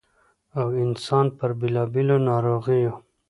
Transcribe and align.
٫او 0.61 0.67
انسـان 0.83 1.25
پـر 1.37 1.51
بېـلابېـلو 1.59 2.17
نـاروغـيو 2.27 2.93